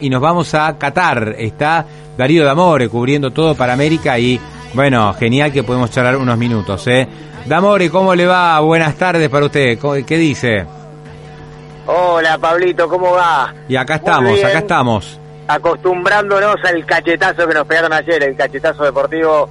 Y 0.00 0.10
nos 0.10 0.20
vamos 0.20 0.52
a 0.56 0.76
Qatar. 0.76 1.36
Está 1.38 1.86
Darío 2.18 2.44
Damore 2.44 2.88
cubriendo 2.88 3.30
todo 3.30 3.54
para 3.54 3.74
América 3.74 4.18
y 4.18 4.40
bueno, 4.72 5.14
genial 5.14 5.52
que 5.52 5.62
podemos 5.62 5.88
charlar 5.92 6.16
unos 6.16 6.36
minutos, 6.36 6.84
¿eh? 6.88 7.06
Damore, 7.46 7.88
¿cómo 7.90 8.12
le 8.12 8.26
va? 8.26 8.58
Buenas 8.58 8.96
tardes 8.96 9.28
para 9.28 9.46
usted. 9.46 9.78
¿Qué 10.04 10.18
dice? 10.18 10.66
Hola, 11.86 12.38
Pablito, 12.38 12.88
¿cómo 12.88 13.12
va? 13.12 13.54
Y 13.68 13.76
acá 13.76 13.94
estamos, 13.94 14.42
acá 14.42 14.58
estamos. 14.58 15.20
Acostumbrándonos 15.46 16.56
al 16.64 16.84
cachetazo 16.84 17.46
que 17.46 17.54
nos 17.54 17.66
pegaron 17.68 17.92
ayer, 17.92 18.20
el 18.24 18.34
cachetazo 18.34 18.82
deportivo, 18.82 19.48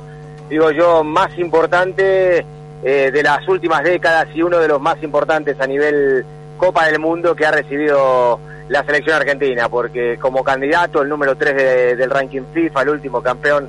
digo 0.50 0.72
yo, 0.72 1.06
más 1.06 1.38
importante 1.38 2.46
eh, 2.84 3.12
de 3.14 3.24
las 3.24 3.48
últimas 3.48 3.82
décadas 3.86 4.28
y 4.36 4.42
uno 4.42 4.60
de 4.60 4.68
los 4.68 4.82
más 4.82 5.02
importantes 5.04 5.58
a 5.62 5.68
nivel 5.68 6.26
Copa 6.58 6.86
del 6.88 7.00
Mundo 7.00 7.34
que 7.34 7.46
ha 7.46 7.52
recibido 7.52 8.42
la 8.70 8.84
selección 8.84 9.16
argentina, 9.16 9.70
porque 9.70 10.18
como 10.18 10.44
candidato, 10.44 11.02
el 11.02 11.10
número 11.10 11.36
3 11.36 11.98
del 11.98 12.10
ranking 12.10 12.44
FIFA, 12.54 12.82
el 12.84 12.90
último 12.90 13.22
campeón 13.22 13.68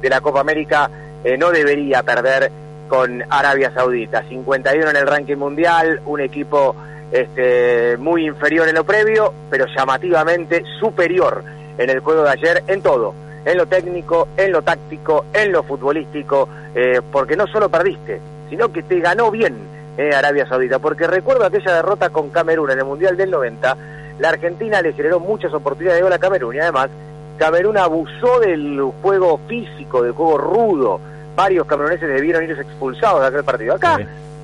de 0.00 0.08
la 0.08 0.20
Copa 0.20 0.40
América, 0.40 0.90
eh, 1.24 1.38
no 1.38 1.50
debería 1.50 2.02
perder 2.02 2.50
con 2.88 3.22
Arabia 3.30 3.72
Saudita. 3.72 4.22
51 4.22 4.90
en 4.90 4.96
el 4.96 5.06
ranking 5.06 5.36
mundial, 5.36 6.00
un 6.04 6.20
equipo 6.20 6.76
este, 7.10 7.96
muy 7.96 8.26
inferior 8.26 8.68
en 8.68 8.74
lo 8.74 8.84
previo, 8.84 9.32
pero 9.50 9.66
llamativamente 9.66 10.62
superior 10.78 11.42
en 11.78 11.90
el 11.90 12.00
juego 12.00 12.22
de 12.24 12.30
ayer 12.30 12.62
en 12.66 12.82
todo, 12.82 13.14
en 13.44 13.56
lo 13.56 13.66
técnico, 13.66 14.28
en 14.36 14.52
lo 14.52 14.62
táctico, 14.62 15.24
en 15.32 15.52
lo 15.52 15.62
futbolístico, 15.62 16.48
eh, 16.74 17.00
porque 17.10 17.36
no 17.36 17.46
solo 17.46 17.68
perdiste, 17.68 18.20
sino 18.50 18.72
que 18.72 18.82
te 18.82 19.00
ganó 19.00 19.30
bien 19.30 19.56
eh, 19.96 20.12
Arabia 20.12 20.46
Saudita, 20.46 20.78
porque 20.78 21.06
recuerdo 21.06 21.44
aquella 21.44 21.74
derrota 21.74 22.10
con 22.10 22.30
Camerún 22.30 22.70
en 22.70 22.78
el 22.78 22.84
Mundial 22.84 23.16
del 23.16 23.30
90, 23.30 23.76
la 24.18 24.28
Argentina 24.28 24.80
le 24.80 24.92
generó 24.92 25.20
muchas 25.20 25.52
oportunidades 25.52 25.98
de 25.98 26.04
gol 26.04 26.12
a 26.12 26.18
Camerún 26.18 26.54
y 26.54 26.58
además 26.60 26.90
Camerún 27.38 27.76
abusó 27.76 28.40
del 28.40 28.80
juego 29.02 29.40
físico, 29.48 30.02
del 30.02 30.12
juego 30.12 30.38
rudo. 30.38 31.00
Varios 31.34 31.66
cameruneses 31.66 32.08
debieron 32.08 32.44
irse 32.44 32.62
expulsados 32.62 33.20
de 33.22 33.26
aquel 33.26 33.44
partido. 33.44 33.74
Acá, 33.74 33.98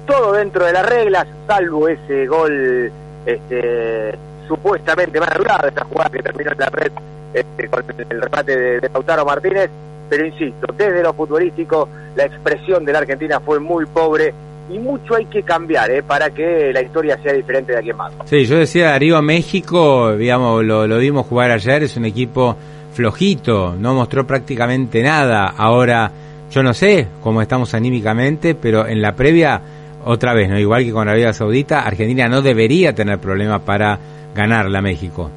todo 0.06 0.32
dentro 0.32 0.64
de 0.64 0.72
las 0.72 0.84
reglas, 0.88 1.26
salvo 1.46 1.88
ese 1.88 2.26
gol 2.26 2.90
este, 3.24 4.18
supuestamente 4.48 5.20
más 5.20 5.30
de 5.62 5.68
esa 5.68 5.84
jugada 5.84 6.10
que 6.10 6.22
terminó 6.22 6.50
en 6.50 6.58
la 6.58 6.66
red 6.66 6.92
este, 7.32 7.68
con 7.68 7.84
el 7.96 8.20
remate 8.20 8.56
de, 8.56 8.80
de 8.80 8.88
Lautaro 8.88 9.24
Martínez. 9.24 9.70
Pero 10.08 10.26
insisto, 10.26 10.74
desde 10.76 11.04
lo 11.04 11.14
futbolístico, 11.14 11.88
la 12.16 12.24
expresión 12.24 12.84
de 12.84 12.92
la 12.92 12.98
Argentina 12.98 13.38
fue 13.38 13.60
muy 13.60 13.86
pobre 13.86 14.34
y 14.70 14.78
mucho 14.78 15.16
hay 15.16 15.26
que 15.26 15.42
cambiar 15.42 15.90
¿eh? 15.90 16.02
para 16.02 16.30
que 16.30 16.72
la 16.72 16.82
historia 16.82 17.18
sea 17.22 17.32
diferente 17.32 17.72
de 17.72 17.78
aquí 17.78 17.90
en 17.90 17.96
más. 17.96 18.12
Sí, 18.24 18.44
yo 18.44 18.56
decía 18.56 18.90
Darío 18.90 19.20
México, 19.20 20.16
digamos, 20.16 20.64
lo, 20.64 20.86
lo 20.86 20.98
vimos 20.98 21.26
jugar 21.26 21.50
ayer, 21.50 21.82
es 21.82 21.96
un 21.96 22.04
equipo 22.04 22.56
flojito, 22.92 23.74
no 23.78 23.94
mostró 23.94 24.26
prácticamente 24.26 25.02
nada. 25.02 25.54
Ahora, 25.56 26.10
yo 26.50 26.62
no 26.62 26.74
sé 26.74 27.06
cómo 27.22 27.42
estamos 27.42 27.74
anímicamente, 27.74 28.54
pero 28.54 28.86
en 28.86 29.00
la 29.00 29.14
previa, 29.14 29.60
otra 30.04 30.34
vez, 30.34 30.48
no 30.48 30.58
igual 30.58 30.84
que 30.84 30.92
con 30.92 31.08
Arabia 31.08 31.32
Saudita, 31.32 31.80
Argentina 31.80 32.28
no 32.28 32.42
debería 32.42 32.94
tener 32.94 33.18
problema 33.18 33.60
para 33.60 33.98
ganarla 34.34 34.78
a 34.78 34.82
México. 34.82 35.30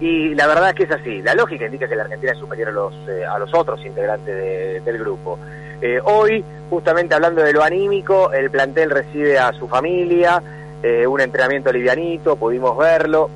Y 0.00 0.34
la 0.34 0.46
verdad 0.46 0.70
es 0.70 0.74
que 0.74 0.82
es 0.84 0.90
así. 0.90 1.22
La 1.22 1.34
lógica 1.34 1.66
indica 1.66 1.88
que 1.88 1.96
la 1.96 2.02
Argentina 2.02 2.32
es 2.32 2.38
superior 2.38 2.68
a 2.68 2.72
los, 2.72 2.94
eh, 3.08 3.24
a 3.24 3.38
los 3.38 3.54
otros 3.54 3.84
integrantes 3.84 4.84
del 4.84 4.98
grupo. 4.98 5.38
Eh, 5.80 6.00
hoy, 6.04 6.44
justamente 6.70 7.14
hablando 7.14 7.42
de 7.42 7.52
lo 7.52 7.62
anímico, 7.62 8.32
el 8.32 8.50
plantel 8.50 8.90
recibe 8.90 9.38
a 9.38 9.52
su 9.52 9.68
familia, 9.68 10.42
eh, 10.82 11.06
un 11.06 11.20
entrenamiento 11.20 11.72
livianito, 11.72 12.36
pudimos 12.36 12.76
verlo. 12.76 13.28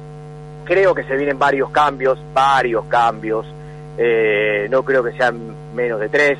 Creo 0.64 0.94
que 0.94 1.04
se 1.04 1.16
vienen 1.16 1.38
varios 1.38 1.70
cambios, 1.70 2.18
varios 2.32 2.84
cambios. 2.86 3.46
Eh, 3.96 4.68
no 4.70 4.82
creo 4.82 5.02
que 5.02 5.12
sean 5.12 5.38
menos 5.74 5.98
de 5.98 6.08
tres 6.08 6.38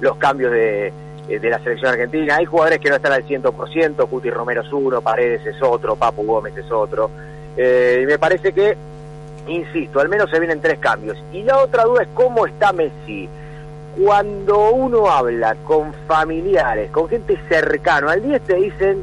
los 0.00 0.16
cambios 0.16 0.52
de, 0.52 0.92
de 1.28 1.50
la 1.50 1.58
selección 1.60 1.92
argentina. 1.92 2.36
Hay 2.36 2.44
jugadores 2.44 2.80
que 2.80 2.90
no 2.90 2.96
están 2.96 3.12
al 3.12 3.26
100%, 3.26 4.08
Cuti 4.08 4.30
Romero 4.30 4.62
es 4.62 4.72
uno, 4.72 5.00
Paredes 5.00 5.46
es 5.46 5.62
otro, 5.62 5.96
Papu 5.96 6.24
Gómez 6.24 6.56
es 6.56 6.70
otro. 6.70 7.10
y 7.56 8.06
me 8.06 8.18
parece 8.18 8.52
que, 8.52 8.76
insisto, 9.46 10.00
al 10.00 10.08
menos 10.08 10.30
se 10.30 10.38
vienen 10.38 10.60
tres 10.60 10.78
cambios. 10.78 11.16
Y 11.32 11.42
la 11.42 11.58
otra 11.58 11.84
duda 11.84 12.02
es 12.02 12.08
cómo 12.14 12.46
está 12.46 12.72
Messi 12.72 13.28
cuando 13.98 14.70
uno 14.70 15.10
habla 15.10 15.56
con 15.64 15.92
familiares, 16.06 16.90
con 16.92 17.08
gente 17.08 17.36
cercana 17.48 18.12
al 18.12 18.22
10, 18.22 18.42
te 18.42 18.54
dicen, 18.54 19.02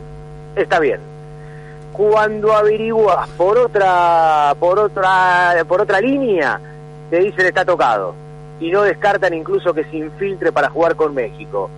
está 0.56 0.79
bien. 0.79 1.01
Cuando 1.91 2.53
averiguas 2.53 3.28
por 3.31 3.57
otra, 3.57 4.56
por 4.57 4.79
otra, 4.79 5.66
por 5.67 5.81
otra 5.81 6.00
línea, 6.00 6.59
te 7.09 7.19
dicen 7.19 7.45
está 7.45 7.66
tocado. 7.66 8.16
Y 8.59 8.72
no 8.72 8.83
descartan 8.83 9.33
incluso 9.33 9.73
que 9.73 9.83
se 9.83 9.97
infiltre 9.97 10.53
para 10.53 10.69
jugar 10.69 10.95
con 10.95 11.13
México. 11.13 11.69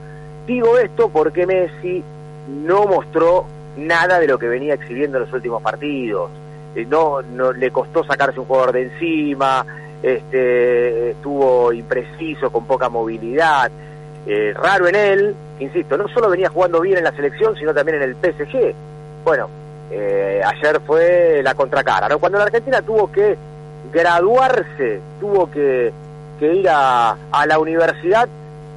Digo 0.45 0.77
esto 0.77 1.09
porque 1.09 1.47
Messi 1.47 2.03
no 2.47 2.85
mostró 2.85 3.45
nada 3.77 4.19
de 4.19 4.27
lo 4.27 4.37
que 4.37 4.47
venía 4.47 4.75
exhibiendo 4.75 5.17
en 5.17 5.23
los 5.23 5.33
últimos 5.33 5.63
partidos. 5.63 6.29
Eh, 6.75 6.85
no, 6.87 7.23
no 7.23 7.51
le 7.51 7.71
costó 7.71 8.03
sacarse 8.03 8.39
un 8.39 8.45
jugador 8.45 8.73
de 8.73 8.83
encima, 8.83 9.65
este, 10.03 11.11
estuvo 11.11 11.73
impreciso, 11.73 12.51
con 12.51 12.65
poca 12.65 12.89
movilidad, 12.89 13.71
eh, 14.29 14.53
raro 14.53 14.87
en 14.89 14.95
él, 14.95 15.35
insisto, 15.59 15.97
no 15.97 16.07
solo 16.09 16.29
venía 16.29 16.49
jugando 16.49 16.81
bien 16.81 16.97
en 16.97 17.05
la 17.05 17.13
selección, 17.13 17.55
sino 17.55 17.73
también 17.73 18.01
en 18.01 18.09
el 18.09 18.15
PSG. 18.15 18.73
Bueno, 19.23 19.49
eh, 19.89 20.41
ayer 20.45 20.81
fue 20.85 21.41
la 21.41 21.55
contracara, 21.55 22.09
¿no? 22.09 22.19
Cuando 22.19 22.37
la 22.37 22.43
Argentina 22.43 22.81
tuvo 22.81 23.09
que 23.09 23.37
graduarse, 23.93 24.99
tuvo 25.21 25.49
que, 25.49 25.93
que 26.39 26.55
ir 26.55 26.67
a, 26.69 27.15
a, 27.31 27.45
la 27.45 27.57
universidad, 27.57 28.27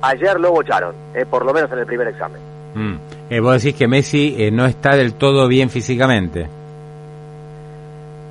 ayer 0.03 0.39
lo 0.39 0.53
bocharon, 0.53 0.95
eh, 1.15 1.27
por 1.29 1.45
lo 1.45 1.53
menos 1.53 1.71
en 1.73 1.81
el 1.81 1.87
primer 1.87 2.07
examen. 2.07 2.41
Mm. 2.75 3.43
Vos 3.43 3.61
decís 3.61 3.77
que 3.77 3.89
Messi 3.89 4.51
no 4.53 4.67
está 4.67 4.95
del 4.95 5.15
todo 5.15 5.49
bien 5.49 5.69
físicamente. 5.69 6.49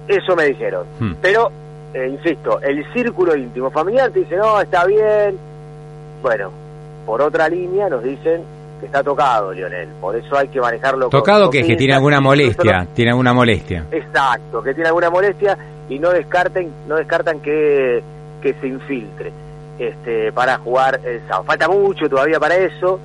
Eso 0.07 0.35
me 0.38 0.45
dijeron, 0.45 0.85
mm. 1.00 1.13
pero 1.21 1.51
eh, 1.94 2.07
insisto, 2.09 2.61
el 2.61 2.85
círculo 2.94 3.35
íntimo 3.35 3.72
familiar 3.72 4.11
te 4.11 4.19
dice, 4.19 4.35
no, 4.35 4.61
está 4.61 4.85
bien. 4.85 5.38
Bueno, 6.22 6.51
por 7.05 7.22
otra 7.22 7.50
línea 7.50 7.89
nos 7.89 8.03
dicen 8.03 8.44
que 8.79 8.85
está 8.85 9.03
tocado, 9.03 9.51
Lionel. 9.51 9.89
Por 10.00 10.16
eso 10.16 10.38
hay 10.38 10.47
que 10.47 10.61
manejarlo. 10.61 11.09
¿Tocado 11.09 11.50
que, 11.50 11.63
que 11.63 11.75
tiene 11.75 11.94
alguna 11.94 12.19
molestia? 12.19 12.88
Tiene 12.94 13.11
alguna 13.11 13.33
molestia. 13.33 13.85
Exacto, 13.91 14.61
que 14.61 14.73
tiene 14.73 14.88
alguna 14.88 15.09
molestia 15.09 15.57
y 15.89 16.00
no 16.00 16.11
descarten, 16.11 16.72
no 16.88 16.95
descartan 16.95 17.39
que, 17.39 18.03
que 18.41 18.53
se 18.53 18.67
infiltre 18.67 19.31
este, 19.79 20.31
para 20.31 20.57
jugar 20.59 21.00
el 21.03 21.21
sábado. 21.27 21.44
Falta 21.45 21.67
mucho 21.67 22.09
todavía 22.09 22.39
para 22.39 22.56
eso. 22.56 23.00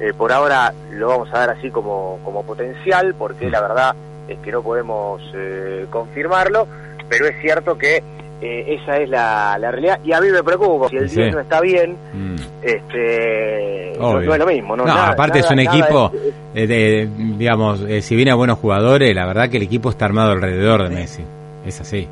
Eh, 0.00 0.12
por 0.16 0.32
ahora 0.32 0.72
lo 0.90 1.08
vamos 1.08 1.28
a 1.32 1.38
dar 1.38 1.50
así 1.50 1.70
como, 1.70 2.18
como 2.24 2.42
potencial, 2.42 3.14
porque 3.16 3.50
la 3.50 3.60
verdad 3.60 3.94
es 4.26 4.38
que 4.38 4.50
no 4.50 4.62
podemos 4.62 5.22
eh, 5.34 5.86
confirmarlo, 5.90 6.66
pero 7.08 7.26
es 7.26 7.40
cierto 7.40 7.76
que 7.76 8.02
eh, 8.42 8.74
esa 8.74 8.96
es 8.96 9.08
la, 9.08 9.56
la, 9.58 9.70
realidad. 9.70 10.00
Y 10.04 10.12
a 10.12 10.20
mí 10.20 10.28
me 10.28 10.42
preocupa 10.42 10.88
si 10.88 10.96
el 10.96 11.08
sí. 11.08 11.20
no 11.30 11.38
está 11.38 11.60
bien 11.60 11.96
mm. 12.12 12.36
este 12.62 13.92
no, 14.00 14.20
no, 14.20 14.32
es 14.34 14.38
lo 14.38 14.46
mismo 14.46 14.76
no, 14.76 14.84
no 14.84 14.92
nada, 14.92 15.10
aparte 15.10 15.38
nada, 15.38 15.46
es 15.46 15.52
un 15.52 15.58
equipo 15.60 16.10
es, 16.52 16.68
de, 16.68 16.74
de, 16.76 17.08
digamos 17.38 17.82
eh, 17.82 18.02
si 18.02 18.16
viene 18.16 18.32
a 18.32 18.34
buenos 18.34 18.58
jugadores 18.58 19.14
la 19.14 19.26
verdad 19.26 19.48
que 19.48 19.58
el 19.58 19.62
equipo 19.62 19.90
está 19.90 20.06
armado 20.06 20.32
alrededor 20.32 20.88
de 20.88 20.90
Messi. 20.90 21.22
Es 21.64 21.80
así. 21.80 22.08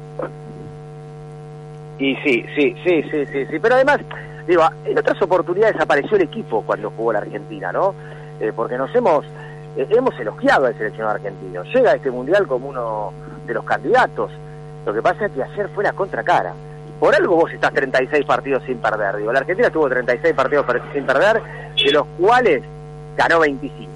Y 1.98 2.14
sí 2.16 2.44
sí 2.54 2.74
sí 2.84 3.02
sí 3.10 3.26
sí, 3.26 3.46
sí. 3.50 3.58
pero 3.60 3.74
además 3.74 3.98
digo 4.46 4.62
en 4.84 4.96
otras 4.96 5.20
oportunidades 5.20 5.74
apareció 5.80 6.16
el 6.16 6.22
equipo 6.22 6.62
cuando 6.62 6.90
jugó 6.90 7.12
la 7.12 7.18
Argentina 7.18 7.72
no 7.72 7.92
eh, 8.40 8.52
porque 8.54 8.78
nos 8.78 8.94
hemos 8.94 9.26
eh, 9.76 9.86
hemos 9.90 10.18
elogiado 10.18 10.66
al 10.66 10.76
seleccionado 10.76 11.16
argentino. 11.16 11.64
Llega 11.64 11.90
a 11.90 11.94
este 11.94 12.10
mundial 12.10 12.46
como 12.46 12.68
uno 12.68 13.12
de 13.46 13.54
los 13.54 13.64
candidatos 13.64 14.30
lo 14.84 14.94
que 14.94 15.02
pasa 15.02 15.26
es 15.26 15.32
que 15.32 15.42
ayer 15.42 15.68
fue 15.74 15.84
la 15.84 15.92
contracara. 15.92 16.52
Por 16.98 17.14
algo 17.14 17.36
vos 17.36 17.52
estás 17.52 17.72
36 17.72 18.24
partidos 18.26 18.62
sin 18.66 18.78
perder. 18.78 19.16
Digo, 19.16 19.32
la 19.32 19.40
Argentina 19.40 19.70
tuvo 19.70 19.88
36 19.88 20.34
partidos 20.34 20.66
sin 20.92 21.04
perder, 21.04 21.40
de 21.76 21.92
los 21.92 22.06
cuales 22.18 22.62
ganó 23.16 23.40
25. 23.40 23.90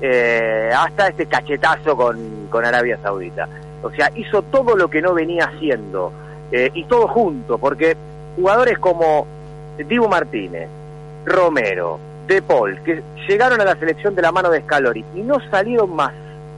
Eh, 0.00 0.70
hasta 0.76 1.08
este 1.08 1.26
cachetazo 1.26 1.96
con, 1.96 2.46
con 2.48 2.64
Arabia 2.64 2.98
Saudita. 3.02 3.48
O 3.82 3.90
sea, 3.90 4.10
hizo 4.14 4.42
todo 4.42 4.76
lo 4.76 4.88
que 4.88 5.02
no 5.02 5.14
venía 5.14 5.46
haciendo 5.46 6.12
eh, 6.52 6.70
y 6.74 6.84
todo 6.84 7.08
junto, 7.08 7.58
porque 7.58 7.96
jugadores 8.36 8.78
como 8.78 9.26
Dibu 9.76 10.08
Martínez, 10.08 10.68
Romero, 11.24 11.98
De 12.26 12.42
Paul, 12.42 12.80
que 12.82 13.02
llegaron 13.28 13.60
a 13.60 13.64
la 13.64 13.76
selección 13.76 14.14
de 14.14 14.22
la 14.22 14.32
mano 14.32 14.50
de 14.50 14.60
Scalori 14.62 15.04
y 15.14 15.20
no 15.20 15.36
salieron 15.50 15.94
más, 15.94 16.12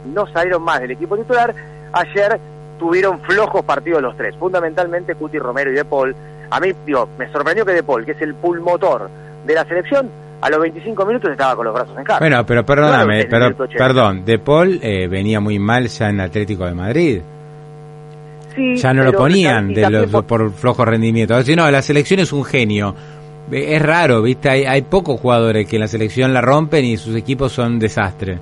no 0.04 0.26
salieron 0.28 0.62
más 0.62 0.80
del 0.80 0.92
equipo 0.92 1.16
titular, 1.16 1.54
ayer 1.92 2.38
tuvieron 2.80 3.20
flojos 3.20 3.62
partidos 3.62 4.00
los 4.02 4.16
tres, 4.16 4.34
fundamentalmente 4.36 5.14
Cuti 5.14 5.38
Romero 5.38 5.70
y 5.70 5.74
De 5.74 5.84
Paul. 5.84 6.16
A 6.50 6.58
mí, 6.58 6.72
digo, 6.84 7.08
me 7.18 7.30
sorprendió 7.30 7.64
que 7.64 7.72
De 7.72 7.82
Paul, 7.82 8.04
que 8.06 8.12
es 8.12 8.22
el 8.22 8.34
pulmotor 8.34 9.08
de 9.46 9.54
la 9.54 9.64
selección, 9.66 10.10
a 10.40 10.48
los 10.48 10.60
25 10.60 11.04
minutos 11.04 11.30
estaba 11.30 11.54
con 11.54 11.66
los 11.66 11.74
brazos 11.74 11.96
en 11.98 12.04
cara. 12.04 12.18
Bueno, 12.18 12.44
pero 12.46 12.64
perdóname, 12.64 13.26
pero, 13.26 13.54
perdón, 13.76 14.24
De 14.24 14.38
Paul 14.38 14.80
eh, 14.82 15.06
venía 15.08 15.40
muy 15.40 15.58
mal 15.58 15.86
ya 15.88 16.08
en 16.08 16.20
Atlético 16.20 16.64
de 16.64 16.74
Madrid. 16.74 17.20
Sí, 18.56 18.76
ya 18.76 18.94
no 18.94 19.04
lo 19.04 19.12
ponían 19.12 19.74
de 19.74 20.08
por... 20.26 20.50
flojo 20.50 20.84
rendimiento. 20.84 21.38
No, 21.54 21.70
la 21.70 21.82
selección 21.82 22.20
es 22.20 22.32
un 22.32 22.44
genio. 22.44 22.94
Es 23.52 23.82
raro, 23.82 24.22
¿viste? 24.22 24.48
Hay, 24.48 24.64
hay 24.64 24.82
pocos 24.82 25.20
jugadores 25.20 25.66
que 25.68 25.76
en 25.76 25.80
la 25.80 25.88
selección 25.88 26.32
la 26.32 26.40
rompen 26.40 26.84
y 26.84 26.96
sus 26.96 27.14
equipos 27.14 27.52
son 27.52 27.78
desastre. 27.78 28.38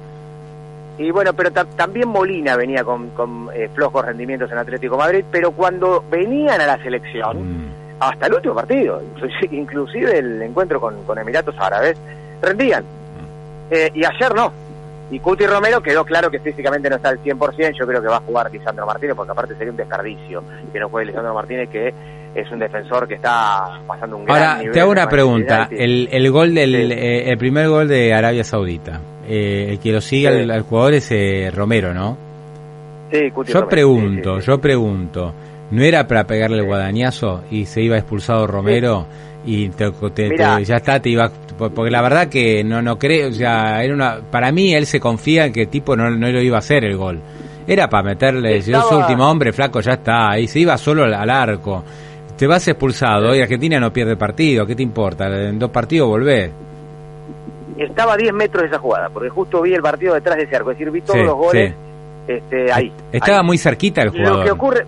Y 0.98 1.12
bueno, 1.12 1.32
pero 1.32 1.50
también 1.52 2.08
Molina 2.08 2.56
venía 2.56 2.82
con, 2.82 3.48
eh, 3.54 3.68
flojos 3.72 4.04
rendimientos 4.04 4.50
en 4.50 4.58
Atlético 4.58 4.98
Madrid, 4.98 5.24
pero 5.30 5.52
cuando 5.52 6.04
venían 6.10 6.60
a 6.60 6.66
la 6.66 6.82
selección, 6.82 7.66
mm. 7.66 7.72
hasta 8.00 8.26
el 8.26 8.34
último 8.34 8.54
partido, 8.54 9.00
inclusive 9.52 10.18
el 10.18 10.42
encuentro 10.42 10.80
con, 10.80 11.18
Emiratos 11.18 11.54
Árabes, 11.58 11.96
rendían. 12.42 12.82
Mm. 12.82 13.72
Eh, 13.72 13.90
y 13.94 14.04
ayer 14.04 14.34
no. 14.34 14.52
Y 15.10 15.20
Cuti 15.20 15.46
Romero 15.46 15.80
quedó 15.80 16.04
claro 16.04 16.30
que 16.30 16.40
físicamente 16.40 16.90
no 16.90 16.96
está 16.96 17.10
al 17.10 17.22
100%, 17.22 17.78
yo 17.78 17.86
creo 17.86 18.02
que 18.02 18.08
va 18.08 18.16
a 18.16 18.20
jugar 18.20 18.50
Lisandro 18.52 18.84
Martínez, 18.84 19.14
porque 19.14 19.32
aparte 19.32 19.54
sería 19.54 19.70
un 19.70 19.76
desperdicio 19.76 20.42
que 20.72 20.80
no 20.80 20.88
juegue 20.88 21.06
Lisandro 21.06 21.32
Martínez, 21.32 21.70
que 21.70 21.94
es 22.34 22.50
un 22.50 22.58
defensor 22.58 23.06
que 23.08 23.14
está 23.14 23.80
pasando 23.86 24.16
un 24.16 24.24
gran 24.24 24.58
Ahora, 24.58 24.72
te 24.72 24.80
hago 24.80 24.90
una 24.90 25.08
pregunta, 25.08 25.68
el, 25.70 26.08
el 26.10 26.30
gol 26.30 26.54
del, 26.54 26.92
eh, 26.92 27.30
el 27.30 27.38
primer 27.38 27.68
gol 27.68 27.88
de 27.88 28.12
Arabia 28.12 28.44
Saudita, 28.44 29.00
eh, 29.28 29.66
el 29.70 29.78
que 29.78 29.92
lo 29.92 30.00
sigue 30.00 30.28
al, 30.28 30.62
jugador 30.62 30.94
es 30.94 31.10
eh, 31.10 31.50
Romero, 31.54 31.92
¿no? 31.92 32.16
Sí, 33.12 33.30
Yo 33.46 33.68
pregunto, 33.68 34.40
yo 34.40 34.58
pregunto, 34.58 35.34
¿no 35.70 35.82
era 35.82 36.06
para 36.06 36.26
pegarle 36.26 36.58
el 36.58 36.66
guadañazo 36.66 37.42
y 37.50 37.66
se 37.66 37.82
iba 37.82 37.96
expulsado 37.96 38.46
Romero 38.46 39.06
y 39.46 39.70
ya 39.70 40.76
está, 40.76 41.00
te 41.00 41.10
iba 41.10 41.30
porque 41.56 41.90
la 41.90 42.02
verdad 42.02 42.28
que 42.28 42.62
no 42.62 42.82
no 42.82 42.98
creo, 42.98 43.28
o 43.30 43.32
sea, 43.32 43.82
era 43.82 43.94
una 43.94 44.20
para 44.30 44.52
mí 44.52 44.74
él 44.74 44.86
se 44.86 45.00
confía 45.00 45.46
en 45.46 45.52
que 45.52 45.62
el 45.62 45.68
tipo 45.68 45.96
no, 45.96 46.10
no 46.10 46.30
lo 46.30 46.42
iba 46.42 46.56
a 46.56 46.60
hacer 46.60 46.84
el 46.84 46.96
gol. 46.96 47.20
Era 47.66 47.88
para 47.88 48.02
meterle, 48.02 48.62
si 48.62 48.72
es 48.72 48.78
su 48.88 48.96
último 48.96 49.30
hombre, 49.30 49.52
flaco, 49.52 49.80
ya 49.80 49.92
está, 49.92 50.38
y 50.38 50.46
se 50.46 50.60
iba 50.60 50.78
solo 50.78 51.04
al 51.04 51.30
arco. 51.30 51.84
Te 52.36 52.46
vas 52.46 52.66
expulsado 52.66 53.34
y 53.34 53.42
Argentina 53.42 53.78
no 53.78 53.92
pierde 53.92 54.16
partido, 54.16 54.64
¿qué 54.66 54.74
te 54.74 54.82
importa? 54.82 55.26
En 55.26 55.58
dos 55.58 55.70
partidos 55.70 56.08
volvés 56.08 56.50
estaba 57.78 58.14
a 58.14 58.16
10 58.16 58.32
metros 58.32 58.62
de 58.62 58.68
esa 58.68 58.78
jugada, 58.78 59.08
porque 59.10 59.28
justo 59.28 59.62
vi 59.62 59.74
el 59.74 59.82
partido 59.82 60.14
detrás 60.14 60.36
de 60.36 60.44
ese 60.44 60.56
arco, 60.56 60.70
es 60.70 60.78
decir, 60.78 60.90
vi 60.90 61.00
todos 61.00 61.24
los 61.24 61.34
goles 61.34 61.74
este, 62.26 62.72
ahí. 62.72 62.92
Estaba 63.12 63.42
muy 63.42 63.58
cerquita 63.58 64.02
el 64.02 64.10
jugador. 64.10 64.38
Lo 64.38 64.44
que 64.44 64.50
ocurre, 64.50 64.86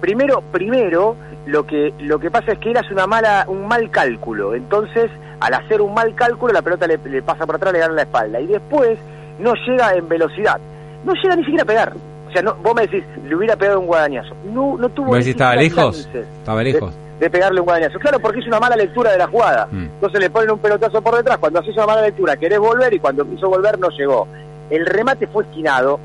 primero, 0.00 0.42
primero, 0.52 1.16
lo 1.46 1.66
que, 1.66 1.92
lo 2.00 2.18
que 2.18 2.30
pasa 2.30 2.52
es 2.52 2.58
que 2.58 2.70
él 2.70 2.76
hace 2.76 2.92
una 2.92 3.06
mala, 3.06 3.44
un 3.48 3.66
mal 3.66 3.90
cálculo, 3.90 4.54
entonces, 4.54 5.10
al 5.40 5.54
hacer 5.54 5.80
un 5.80 5.94
mal 5.94 6.14
cálculo, 6.14 6.52
la 6.52 6.62
pelota 6.62 6.86
le, 6.86 6.98
pasa 7.22 7.46
por 7.46 7.56
atrás, 7.56 7.72
le 7.72 7.80
gana 7.80 7.94
la 7.94 8.02
espalda, 8.02 8.40
y 8.40 8.46
después 8.46 8.98
no 9.38 9.54
llega 9.66 9.94
en 9.94 10.08
velocidad, 10.08 10.60
no 11.04 11.12
llega 11.14 11.36
ni 11.36 11.42
siquiera 11.42 11.62
a 11.62 11.66
pegar. 11.66 11.92
O 12.28 12.30
sea, 12.30 12.42
no, 12.42 12.54
vos 12.56 12.74
me 12.74 12.82
decís, 12.82 13.02
le 13.26 13.34
hubiera 13.34 13.56
pegado 13.56 13.80
un 13.80 13.86
guadañazo. 13.86 14.36
No, 14.52 14.76
no 14.76 14.90
tuvo. 14.90 15.06
¿Vos 15.06 15.26
estaba 15.26 15.56
lejos? 15.56 16.06
Estaba 16.12 16.62
lejos 16.62 16.94
de 16.94 17.07
pegarle 17.18 17.60
un 17.60 17.66
guadañazo. 17.66 17.98
Claro, 17.98 18.20
porque 18.20 18.40
es 18.40 18.46
una 18.46 18.60
mala 18.60 18.76
lectura 18.76 19.12
de 19.12 19.18
la 19.18 19.26
jugada. 19.26 19.66
Mm. 19.70 19.84
Entonces 19.94 20.20
le 20.20 20.30
ponen 20.30 20.52
un 20.52 20.58
pelotazo 20.58 21.02
por 21.02 21.16
detrás. 21.16 21.38
Cuando 21.38 21.58
haces 21.58 21.74
una 21.74 21.86
mala 21.86 22.02
lectura, 22.02 22.36
querés 22.36 22.58
volver 22.58 22.94
y 22.94 22.98
cuando 22.98 23.28
quiso 23.28 23.48
volver 23.48 23.78
no 23.78 23.88
llegó. 23.90 24.28
El 24.70 24.86
remate 24.86 25.26
fue 25.26 25.44
esquinado, 25.44 25.98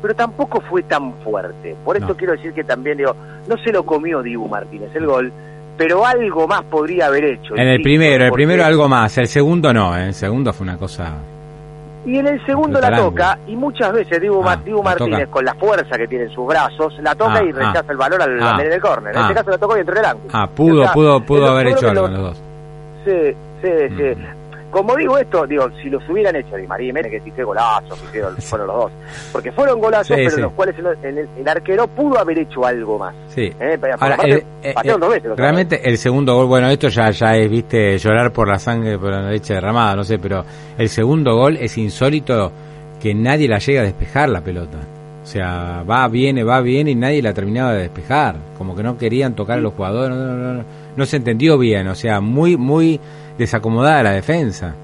pero 0.00 0.14
tampoco 0.14 0.60
fue 0.62 0.82
tan 0.82 1.12
fuerte. 1.24 1.76
Por 1.84 1.96
esto 1.96 2.16
quiero 2.16 2.32
decir 2.32 2.52
que 2.52 2.64
también, 2.64 2.98
digo, 2.98 3.14
no 3.48 3.56
se 3.58 3.72
lo 3.72 3.84
comió 3.84 4.22
Dibu 4.22 4.48
Martínez 4.48 4.90
el 4.94 5.06
gol, 5.06 5.32
pero 5.76 6.06
algo 6.06 6.46
más 6.46 6.62
podría 6.64 7.06
haber 7.06 7.24
hecho. 7.24 7.56
En 7.56 7.68
el 7.68 7.82
primero, 7.82 8.24
el 8.24 8.32
primero 8.32 8.64
algo 8.64 8.88
más, 8.88 9.18
el 9.18 9.26
segundo 9.26 9.72
no, 9.72 9.96
¿eh? 9.96 10.06
el 10.06 10.14
segundo 10.14 10.52
fue 10.52 10.64
una 10.64 10.78
cosa 10.78 11.14
y 12.06 12.18
en 12.18 12.26
el 12.26 12.44
segundo 12.44 12.80
la 12.80 12.96
toca, 12.96 13.38
y 13.46 13.56
muchas 13.56 13.92
veces 13.92 14.20
Dibu, 14.20 14.42
ah, 14.46 14.58
Martínez, 14.82 15.28
con 15.28 15.44
la 15.44 15.54
fuerza 15.54 15.96
que 15.96 16.06
tiene 16.06 16.24
en 16.24 16.30
sus 16.30 16.46
brazos, 16.46 16.94
la 17.00 17.14
toca 17.14 17.38
ah, 17.38 17.42
y 17.42 17.52
rechaza 17.52 17.84
ah. 17.88 17.92
el 17.92 17.96
valor 17.96 18.22
al 18.22 18.42
ah, 18.42 18.56
del 18.58 18.80
córner. 18.80 19.14
En 19.14 19.22
este 19.22 19.34
caso 19.34 19.50
la 19.50 19.58
tocó 19.58 19.76
y 19.76 19.80
entró 19.80 19.94
en 19.94 20.00
el 20.00 20.04
ángulo. 20.04 20.30
Ah, 20.32 20.46
pudo, 20.46 20.92
pudo, 20.92 21.20
pudo 21.20 21.48
haber 21.48 21.68
hecho 21.68 21.88
algo 21.88 22.08
los 22.08 22.18
dos. 22.18 22.42
Sí, 23.04 23.36
sí, 23.62 23.70
sí. 23.96 24.20
Como 24.74 24.96
digo 24.96 25.16
esto, 25.16 25.46
digo, 25.46 25.70
si 25.80 25.88
los 25.88 26.02
hubieran 26.08 26.34
hecho 26.34 26.56
Di 26.56 26.66
María 26.66 26.88
y 26.88 26.92
Mene, 26.92 27.08
que 27.08 27.20
qué 27.20 27.44
golazos, 27.44 27.96
hicieron, 28.08 28.36
fueron 28.38 28.66
los 28.66 28.76
dos. 28.76 28.92
Porque 29.32 29.52
fueron 29.52 29.78
golazos, 29.78 30.16
pero 30.16 30.36
los 30.36 30.52
cuales 30.54 30.74
el, 31.04 31.48
arquero 31.48 31.86
pudo 31.86 32.18
haber 32.18 32.40
hecho 32.40 32.66
algo 32.66 32.98
más. 32.98 33.14
Sí. 33.28 33.42
¿Eh? 33.60 33.78
Eh, 33.80 34.44
eh, 34.64 34.74
realmente 35.36 35.88
el 35.88 35.96
segundo 35.96 36.34
gol, 36.34 36.46
bueno, 36.46 36.68
esto 36.70 36.88
ya, 36.88 37.10
ya 37.12 37.36
es, 37.36 37.48
viste, 37.48 37.96
llorar 37.98 38.32
por 38.32 38.48
la 38.48 38.58
sangre, 38.58 38.98
por 38.98 39.12
la 39.12 39.30
leche 39.30 39.54
derramada, 39.54 39.94
no 39.94 40.02
sé, 40.02 40.18
pero 40.18 40.44
el 40.76 40.88
segundo 40.88 41.36
gol 41.36 41.56
es 41.60 41.78
insólito 41.78 42.50
que 43.00 43.14
nadie 43.14 43.46
la 43.46 43.58
llega 43.58 43.82
a 43.82 43.84
despejar 43.84 44.28
la 44.28 44.40
pelota. 44.40 44.78
O 45.22 45.26
sea, 45.26 45.84
va, 45.88 46.08
viene, 46.08 46.42
va, 46.42 46.60
viene 46.60 46.90
y 46.90 46.94
nadie 46.96 47.22
la 47.22 47.32
terminaba 47.32 47.74
de 47.74 47.82
despejar. 47.82 48.36
Como 48.58 48.74
que 48.74 48.82
no 48.82 48.98
querían 48.98 49.34
tocar 49.36 49.58
a 49.58 49.60
los 49.60 49.72
jugadores, 49.72 50.16
no, 50.16 50.34
no, 50.34 50.52
no, 50.54 50.64
no 50.96 51.06
se 51.06 51.16
entendió 51.16 51.58
bien. 51.58 51.88
O 51.88 51.94
sea, 51.94 52.20
muy, 52.20 52.56
muy 52.56 53.00
desacomodada 53.38 54.02
la 54.02 54.12
defensa. 54.12 54.74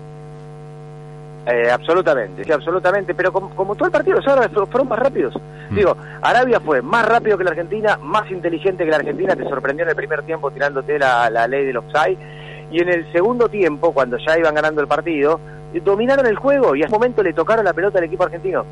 Eh, 1.47 1.71
absolutamente, 1.71 2.45
sí, 2.45 2.53
absolutamente, 2.53 3.15
pero 3.15 3.33
como, 3.33 3.75
todo 3.75 3.87
el 3.87 3.91
partido, 3.91 4.17
los 4.17 4.29
árabes 4.29 4.51
fueron 4.53 4.89
más 4.89 4.99
rápidos. 4.99 5.35
Mm. 5.71 5.75
Digo, 5.75 5.97
Arabia 6.21 6.61
fue 6.61 6.83
más 6.83 7.07
rápido 7.07 7.39
que 7.39 7.45
la 7.45 7.51
Argentina, 7.51 7.99
más 8.01 8.31
inteligente 8.31 8.85
que 8.85 8.91
la 8.91 8.99
Argentina, 8.99 9.35
te 9.35 9.45
sorprendió 9.45 9.85
en 9.85 9.91
el 9.91 9.97
primer 9.97 10.23
tiempo 10.23 10.51
tirándote 10.51 10.99
la, 10.99 11.31
la 11.31 11.49
ley 11.49 11.65
del 11.65 11.79
offside, 11.79 12.19
y 12.71 12.81
en 12.81 12.89
el 12.91 13.11
segundo 13.11 13.49
tiempo, 13.49 13.93
cuando 13.93 14.17
ya 14.19 14.39
iban 14.39 14.55
ganando 14.55 14.81
el 14.81 14.87
partido, 14.87 15.41
dominaron 15.83 16.27
el 16.27 16.37
juego 16.37 16.75
y 16.75 16.83
a 16.83 16.87
ese 16.87 16.95
momento 16.95 17.23
le 17.23 17.33
tocaron 17.33 17.65
la 17.65 17.73
pelota 17.73 17.99
al 17.99 18.05
equipo 18.05 18.25
argentino. 18.25 18.65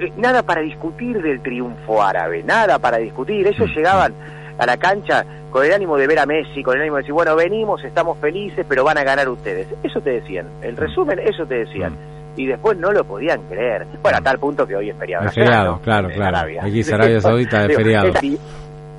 Eh, 0.00 0.12
nada 0.16 0.42
para 0.42 0.60
discutir 0.60 1.22
del 1.22 1.40
triunfo 1.40 2.02
árabe, 2.02 2.42
nada 2.42 2.78
para 2.78 2.98
discutir, 2.98 3.46
ellos 3.46 3.70
mm. 3.70 3.74
llegaban 3.74 4.14
a 4.58 4.66
la 4.66 4.76
cancha 4.76 5.24
con 5.50 5.64
el 5.64 5.72
ánimo 5.72 5.96
de 5.96 6.06
ver 6.06 6.18
a 6.18 6.26
Messi, 6.26 6.62
con 6.62 6.74
el 6.74 6.82
ánimo 6.82 6.96
de 6.96 7.02
decir, 7.02 7.14
bueno, 7.14 7.34
venimos, 7.36 7.82
estamos 7.84 8.18
felices, 8.18 8.66
pero 8.68 8.84
van 8.84 8.98
a 8.98 9.04
ganar 9.04 9.28
ustedes. 9.28 9.68
Eso 9.82 10.00
te 10.00 10.10
decían. 10.10 10.46
El 10.62 10.76
resumen, 10.76 11.18
eso 11.20 11.46
te 11.46 11.64
decían. 11.64 11.92
Mm. 11.92 12.40
Y 12.40 12.46
después 12.46 12.76
no 12.78 12.92
lo 12.92 13.04
podían 13.04 13.40
creer. 13.48 13.86
Bueno, 14.02 14.18
a 14.18 14.20
tal 14.20 14.38
punto 14.38 14.66
que 14.66 14.76
hoy 14.76 14.90
es 14.90 14.96
feriado. 14.96 15.26
Es 15.26 15.34
feriado, 15.34 15.80
claro, 15.84 16.08
claro. 16.10 16.50
Aquí 16.60 16.80
es 16.80 16.92
Arabia 16.92 17.20
Saudita 17.20 17.66
de 17.66 17.74
feriado. 17.74 18.08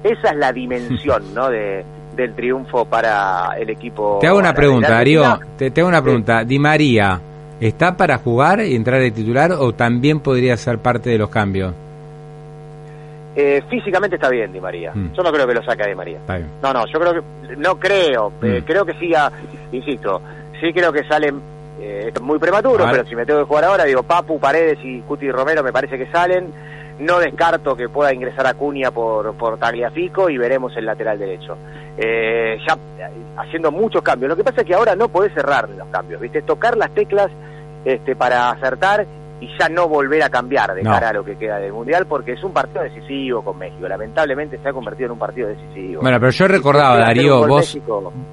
Esa, 0.03 0.29
es 0.29 0.35
la 0.37 0.51
dimensión, 0.51 1.33
¿no? 1.33 1.49
De, 1.49 1.83
del 2.15 2.33
triunfo 2.33 2.85
para 2.85 3.57
el 3.57 3.69
equipo. 3.69 4.17
Te 4.21 4.27
hago 4.27 4.39
una 4.39 4.53
pregunta, 4.53 4.91
Darío. 4.91 5.39
Te, 5.57 5.71
te 5.71 5.81
hago 5.81 5.89
una 5.89 6.01
pregunta. 6.01 6.43
Di 6.43 6.57
María, 6.57 7.19
¿está 7.59 7.95
para 7.95 8.17
jugar 8.17 8.61
y 8.61 8.75
entrar 8.75 9.01
de 9.01 9.11
titular 9.11 9.51
o 9.51 9.73
también 9.73 10.21
podría 10.21 10.55
ser 10.57 10.79
parte 10.79 11.09
de 11.09 11.17
los 11.17 11.29
cambios? 11.29 11.73
Eh, 13.35 13.63
físicamente 13.69 14.15
está 14.15 14.29
bien 14.29 14.51
Di 14.51 14.59
María. 14.59 14.91
Mm. 14.93 15.13
Yo 15.13 15.23
no 15.23 15.31
creo 15.31 15.47
que 15.47 15.53
lo 15.53 15.63
saque 15.63 15.87
Di 15.87 15.95
María. 15.95 16.19
No, 16.61 16.73
no, 16.73 16.85
yo 16.87 16.99
creo 16.99 17.13
que, 17.13 17.55
no 17.57 17.79
creo, 17.79 18.33
eh, 18.41 18.61
mm. 18.61 18.65
creo 18.65 18.85
que 18.85 18.93
siga, 18.95 19.31
insisto, 19.71 20.21
sí 20.59 20.73
creo 20.73 20.91
que 20.91 21.03
salen 21.03 21.41
eh, 21.79 22.11
muy 22.21 22.39
prematuro, 22.39 22.85
pero 22.89 23.05
si 23.05 23.15
me 23.15 23.25
tengo 23.25 23.39
que 23.39 23.45
jugar 23.45 23.65
ahora, 23.65 23.85
digo, 23.85 24.03
Papu, 24.03 24.39
Paredes 24.39 24.79
y 24.83 24.99
Cuti 25.01 25.31
Romero 25.31 25.63
me 25.63 25.71
parece 25.71 25.97
que 25.97 26.07
salen. 26.07 26.69
No 26.99 27.19
descarto 27.19 27.77
que 27.77 27.87
pueda 27.87 28.13
ingresar 28.13 28.45
a 28.45 28.55
Cunia 28.55 28.91
por, 28.91 29.33
por 29.35 29.57
Tagliafico 29.57 30.29
y 30.29 30.37
veremos 30.37 30.75
el 30.75 30.85
lateral 30.85 31.17
derecho. 31.17 31.57
ya 31.97 32.77
haciendo 33.37 33.71
muchos 33.71 34.01
cambios. 34.01 34.29
Lo 34.29 34.35
que 34.35 34.43
pasa 34.43 34.61
es 34.61 34.67
que 34.67 34.75
ahora 34.75 34.97
no 34.97 35.07
podés 35.07 35.33
cerrar 35.33 35.69
los 35.69 35.87
cambios, 35.87 36.19
¿viste? 36.19 36.41
Tocar 36.41 36.75
las 36.75 36.93
teclas 36.93 37.29
este, 37.85 38.17
para 38.17 38.49
acertar 38.49 39.07
y 39.41 39.47
ya 39.57 39.69
no 39.69 39.87
volver 39.87 40.21
a 40.23 40.29
cambiar 40.29 40.73
de 40.73 40.81
cara 40.81 41.09
a 41.09 41.13
lo 41.13 41.23
que 41.23 41.37
queda 41.37 41.57
del 41.57 41.71
Mundial, 41.71 42.05
porque 42.07 42.33
es 42.33 42.43
un 42.43 42.51
partido 42.51 42.83
decisivo 42.83 43.41
con 43.41 43.57
México. 43.57 43.87
Lamentablemente 43.87 44.59
se 44.61 44.69
ha 44.69 44.73
convertido 44.73 45.07
en 45.07 45.11
un 45.13 45.19
partido 45.19 45.47
decisivo. 45.47 46.01
Bueno, 46.01 46.19
pero 46.19 46.31
yo 46.31 46.47
recordaba, 46.47 46.97
Darío, 46.97 47.47
vos, 47.47 47.77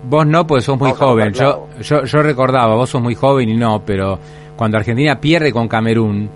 vos 0.04 0.26
no, 0.26 0.46
porque 0.46 0.62
sos 0.62 0.78
muy 0.78 0.92
joven. 0.92 1.32
Yo, 1.32 1.68
yo, 1.80 2.04
yo 2.04 2.22
recordaba, 2.22 2.74
vos 2.74 2.90
sos 2.90 3.00
muy 3.00 3.14
joven 3.14 3.48
y 3.48 3.56
no, 3.56 3.82
pero 3.84 4.18
cuando 4.56 4.78
Argentina 4.78 5.20
pierde 5.20 5.52
con 5.52 5.68
Camerún 5.68 6.28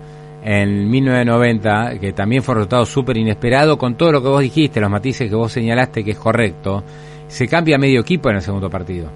en 0.43 0.89
1990, 0.89 1.99
que 1.99 2.13
también 2.13 2.41
fue 2.41 2.53
un 2.53 2.59
resultado 2.59 2.85
súper 2.85 3.17
inesperado, 3.17 3.77
con 3.77 3.95
todo 3.95 4.11
lo 4.13 4.21
que 4.21 4.29
vos 4.29 4.41
dijiste, 4.41 4.79
los 4.79 4.89
matices 4.89 5.29
que 5.29 5.35
vos 5.35 5.51
señalaste 5.51 6.03
que 6.03 6.11
es 6.11 6.17
correcto, 6.17 6.83
se 7.27 7.47
cambia 7.47 7.77
medio 7.77 8.01
equipo 8.01 8.29
en 8.29 8.37
el 8.37 8.41
segundo 8.41 8.69
partido. 8.69 9.09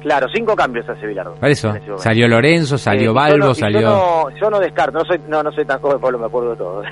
Claro, 0.00 0.28
cinco 0.32 0.54
cambios 0.54 0.88
hace 0.88 1.06
Bilardo. 1.06 1.34
Por 1.34 1.48
eso, 1.48 1.74
salió 1.96 2.28
Lorenzo, 2.28 2.78
salió 2.78 3.12
Balbo, 3.12 3.52
salió... 3.54 3.80
Yo 3.80 3.88
no, 3.88 4.30
yo 4.30 4.50
no, 4.50 4.60
descarto, 4.60 4.98
no 4.98 5.04
soy, 5.04 5.20
no, 5.28 5.42
no 5.42 5.50
soy 5.50 5.64
tan 5.64 5.80
joven, 5.80 6.00
Pablo, 6.00 6.18
me 6.18 6.26
acuerdo 6.26 6.50
de 6.50 6.56
todo. 6.56 6.82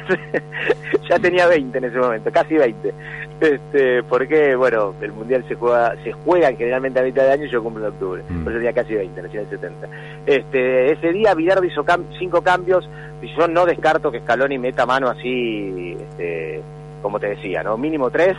ya 1.08 1.18
tenía 1.18 1.46
20 1.46 1.78
en 1.78 1.84
ese 1.84 1.98
momento, 1.98 2.30
casi 2.32 2.54
20. 2.54 2.94
Este, 3.40 4.02
porque, 4.04 4.56
bueno, 4.56 4.94
el 5.00 5.12
Mundial 5.12 5.44
se 5.46 5.54
juega 5.54 5.94
se 6.02 6.10
juega 6.12 6.48
generalmente 6.52 7.00
a 7.00 7.02
mitad 7.02 7.22
de 7.22 7.32
año 7.32 7.44
y 7.44 7.50
yo 7.50 7.62
cumplo 7.62 7.86
en 7.86 7.92
octubre. 7.92 8.22
Mm. 8.28 8.42
Por 8.42 8.52
eso 8.52 8.58
tenía 8.58 8.72
casi 8.72 8.94
20, 8.94 9.22
nací 9.22 9.36
en 9.36 9.42
el 9.42 9.50
70. 9.50 9.88
Este, 10.26 10.92
ese 10.92 11.12
día 11.12 11.34
Bilardo 11.34 11.64
hizo 11.64 11.84
cinco 12.18 12.42
cambios 12.42 12.88
y 13.22 13.28
yo 13.36 13.46
no 13.46 13.66
descarto 13.66 14.10
que 14.10 14.20
Scaloni 14.20 14.58
meta 14.58 14.84
mano 14.84 15.08
así, 15.08 15.96
este, 16.00 16.60
como 17.02 17.20
te 17.20 17.28
decía, 17.28 17.62
¿no? 17.62 17.76
Mínimo 17.76 18.10
tres 18.10 18.36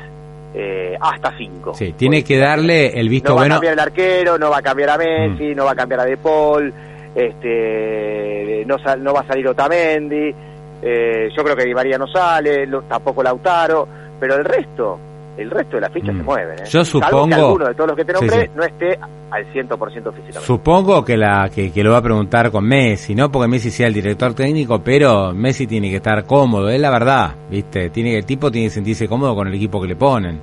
eh, 0.53 0.97
hasta 0.99 1.35
5. 1.37 1.73
Sí, 1.73 1.93
tiene 1.93 2.23
que 2.23 2.37
darle 2.37 2.99
el 2.99 3.09
visto 3.09 3.33
bueno. 3.33 3.47
No 3.47 3.49
va 3.49 3.55
a 3.55 3.59
cambiar 3.59 3.73
el 3.73 3.79
arquero, 3.79 4.37
no 4.37 4.49
va 4.49 4.57
a 4.57 4.61
cambiar 4.61 4.89
a 4.89 4.97
Messi, 4.97 5.53
mm. 5.53 5.55
no 5.55 5.65
va 5.65 5.71
a 5.71 5.75
cambiar 5.75 5.99
a 6.01 6.05
De 6.05 6.17
Paul, 6.17 6.73
este, 7.15 8.63
no, 8.65 8.77
no 8.99 9.13
va 9.13 9.21
a 9.21 9.27
salir 9.27 9.47
Otamendi, 9.47 10.33
eh, 10.81 11.29
yo 11.35 11.43
creo 11.43 11.55
que 11.55 11.65
Di 11.65 11.73
María 11.73 11.97
no 11.97 12.07
sale, 12.07 12.67
tampoco 12.87 13.23
Lautaro, 13.23 13.87
pero 14.19 14.35
el 14.35 14.45
resto, 14.45 14.99
el 15.37 15.51
resto 15.51 15.77
de 15.77 15.81
las 15.81 15.91
fichas 15.91 16.15
se 16.15 16.23
mm. 16.23 16.25
mueven. 16.25 16.59
¿eh? 16.59 16.63
Yo 16.69 16.83
supongo. 16.83 17.27
que 17.27 17.35
alguno 17.35 17.67
de 17.67 17.75
todos 17.75 17.87
los 17.89 17.97
que 17.97 18.05
te 18.05 18.13
nombré 18.13 18.49
no 18.55 18.63
esté 18.63 18.99
al 19.29 19.45
100% 19.53 19.89
físicamente. 19.89 20.39
Supongo 20.39 21.05
que, 21.05 21.17
la, 21.17 21.49
que, 21.53 21.71
lo 21.83 21.91
va 21.91 21.97
a 21.97 22.01
preguntar 22.01 22.51
con 22.51 22.65
Messi, 22.65 23.13
no 23.13 23.31
porque 23.31 23.47
Messi 23.47 23.69
sea 23.69 23.87
el 23.87 23.93
director 23.93 24.33
técnico, 24.33 24.81
pero 24.83 25.33
Messi 25.33 25.67
tiene 25.67 25.89
que 25.89 25.97
estar 25.97 26.25
cómodo, 26.25 26.69
es 26.69 26.79
la 26.79 26.89
verdad, 26.89 27.35
¿viste? 27.49 27.89
Tiene, 27.89 28.17
el 28.17 28.25
tipo 28.25 28.51
tiene 28.51 28.67
que 28.67 28.73
sentirse 28.73 29.07
cómodo 29.07 29.35
con 29.35 29.47
el 29.47 29.53
equipo 29.53 29.81
que 29.81 29.87
le 29.87 29.95
ponen. 29.95 30.39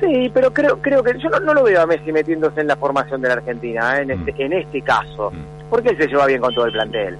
Sí, 0.00 0.30
pero 0.32 0.50
creo 0.52 0.80
creo 0.80 1.02
que 1.02 1.12
yo 1.18 1.28
no, 1.28 1.52
lo 1.52 1.62
veo 1.62 1.82
a 1.82 1.86
Messi 1.86 2.10
metiéndose 2.10 2.62
en 2.62 2.66
la 2.66 2.76
formación 2.76 3.20
de 3.20 3.28
la 3.28 3.34
Argentina, 3.34 3.98
¿eh? 3.98 4.02
en, 4.02 4.10
este, 4.12 4.32
mm. 4.32 4.40
en 4.40 4.52
este 4.54 4.80
caso, 4.82 5.30
mm. 5.30 5.68
porque 5.68 5.90
él 5.90 5.98
se 5.98 6.08
lleva 6.08 6.26
bien 6.26 6.40
con 6.40 6.54
todo 6.54 6.64
el 6.64 6.72
plantel. 6.72 7.18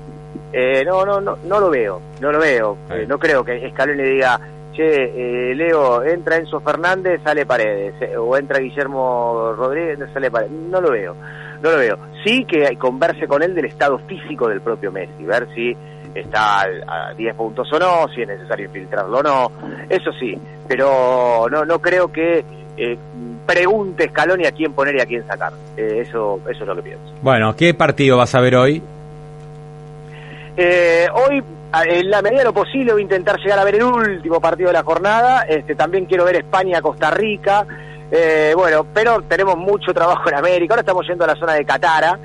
Eh, 0.52 0.82
no, 0.84 1.04
no, 1.04 1.20
no, 1.20 1.36
no 1.44 1.60
lo 1.60 1.70
veo, 1.70 2.00
no 2.20 2.32
lo 2.32 2.40
veo. 2.40 2.76
no 3.06 3.18
creo 3.18 3.44
que 3.44 3.70
Scaloni 3.70 4.02
le 4.02 4.10
diga, 4.10 4.40
che, 4.72 5.50
eh, 5.50 5.54
Leo, 5.54 6.02
entra 6.02 6.36
Enzo 6.36 6.60
Fernández, 6.60 7.20
sale 7.22 7.46
Paredes, 7.46 7.94
eh, 8.00 8.16
o 8.16 8.36
entra 8.36 8.58
Guillermo 8.58 9.52
Rodríguez, 9.56 9.98
sale 10.12 10.30
Paredes. 10.30 10.52
No 10.52 10.80
lo 10.80 10.90
veo, 10.90 11.14
no 11.62 11.70
lo 11.70 11.76
veo. 11.76 11.98
Sí 12.24 12.44
que 12.44 12.76
converse 12.76 13.26
con 13.26 13.42
él 13.42 13.54
del 13.54 13.66
estado 13.66 13.98
físico 14.00 14.48
del 14.48 14.60
propio 14.60 14.92
Messi, 14.92 15.24
ver 15.24 15.48
si 15.54 15.76
está 16.14 16.62
a 16.62 17.14
10 17.14 17.34
puntos 17.36 17.72
o 17.72 17.78
no, 17.78 18.08
si 18.14 18.22
es 18.22 18.28
necesario 18.28 18.66
infiltrarlo 18.66 19.18
o 19.18 19.22
no, 19.22 19.52
eso 19.88 20.10
sí, 20.18 20.36
pero 20.66 21.46
no, 21.48 21.64
no 21.64 21.78
creo 21.78 22.10
que 22.10 22.44
eh, 22.76 22.98
pregunte 23.46 24.08
Scaloni 24.08 24.44
a 24.44 24.52
quién 24.52 24.72
poner 24.72 24.96
y 24.96 25.00
a 25.00 25.06
quién 25.06 25.24
sacar. 25.26 25.52
eso, 25.76 26.40
eso 26.48 26.62
es 26.62 26.66
lo 26.66 26.74
que 26.74 26.82
pienso. 26.82 27.14
Bueno, 27.22 27.54
¿qué 27.54 27.74
partido 27.74 28.16
vas 28.16 28.34
a 28.34 28.40
ver 28.40 28.56
hoy? 28.56 28.82
hoy 31.14 31.42
en 31.72 32.10
la 32.10 32.22
medida 32.22 32.40
de 32.40 32.44
lo 32.44 32.52
posible 32.52 32.92
voy 32.92 33.02
a 33.02 33.04
intentar 33.04 33.38
llegar 33.38 33.58
a 33.58 33.64
ver 33.64 33.76
el 33.76 33.84
último 33.84 34.40
partido 34.40 34.68
de 34.68 34.74
la 34.74 34.82
jornada. 34.82 35.42
Este, 35.42 35.74
también 35.74 36.06
quiero 36.06 36.24
ver 36.24 36.36
España-Costa 36.36 37.10
Rica. 37.10 37.66
Eh, 38.10 38.52
bueno, 38.56 38.86
pero 38.92 39.22
tenemos 39.22 39.56
mucho 39.56 39.94
trabajo 39.94 40.28
en 40.28 40.36
América. 40.36 40.74
Ahora 40.74 40.80
estamos 40.80 41.06
yendo 41.06 41.24
a 41.24 41.28
la 41.28 41.36
zona 41.36 41.54
de 41.54 41.64
Catara. 41.64 42.18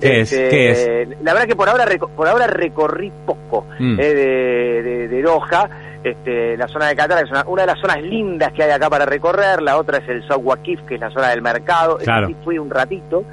¿Qué 0.00 0.20
es? 0.20 0.32
Este, 0.32 0.48
¿Qué 0.48 0.70
es? 0.70 1.08
La 1.22 1.32
verdad 1.32 1.48
que 1.48 1.56
por 1.56 1.68
ahora 1.68 1.86
por 2.16 2.28
ahora 2.28 2.46
recorrí 2.46 3.12
poco 3.24 3.66
mm. 3.78 4.00
eh, 4.00 4.14
de, 4.14 4.82
de, 4.82 5.08
de, 5.08 5.22
Doha. 5.22 5.68
Este, 6.02 6.56
la 6.56 6.68
zona 6.68 6.86
de 6.86 6.96
Qatar 6.96 7.24
es 7.24 7.30
una, 7.46 7.62
de 7.62 7.66
las 7.66 7.80
zonas 7.80 8.00
lindas 8.02 8.52
que 8.52 8.62
hay 8.62 8.70
acá 8.70 8.88
para 8.88 9.04
recorrer. 9.04 9.62
La 9.62 9.76
otra 9.78 9.98
es 9.98 10.08
el 10.08 10.26
South 10.26 10.44
que 10.86 10.94
es 10.94 11.00
la 11.00 11.10
zona 11.10 11.30
del 11.30 11.42
mercado. 11.42 11.98
Claro. 11.98 12.28
fui 12.44 12.58
un 12.58 12.70
ratito. 12.70 13.24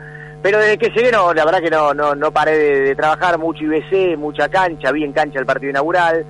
Pero 0.46 0.60
desde 0.60 0.78
que 0.78 0.92
llegué, 0.92 1.12
no, 1.12 1.34
la 1.34 1.44
verdad 1.44 1.60
que 1.60 1.72
no, 1.72 1.92
no, 1.96 2.14
no 2.14 2.30
paré 2.30 2.56
de, 2.56 2.96
trabajar, 2.96 3.40
mucho 3.40 3.64
IBC, 3.64 4.16
mucha 4.16 4.48
cancha, 4.48 4.92
vi 4.92 5.04
en 5.04 5.12
cancha 5.12 5.40
el 5.40 5.46
partido 5.48 5.72
inaugural, 5.72 6.24